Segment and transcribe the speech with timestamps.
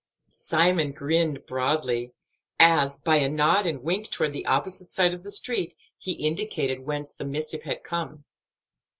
[0.31, 2.11] Simon grinned broadly,
[2.59, 6.87] as, by a nod and wink toward the opposite side of the street, he indicated
[6.87, 8.25] whence the missive had come.